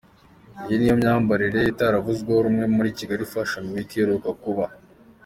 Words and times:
Iyi 0.65 0.75
niyo 0.77 0.93
myambarire 1.01 1.59
itaravuzweho 1.71 2.39
rumwe 2.45 2.65
muri 2.75 2.89
Kigali 2.97 3.23
Fashion 3.31 3.65
Week 3.73 3.89
iheruka 3.95 4.29
kuba. 4.43 4.65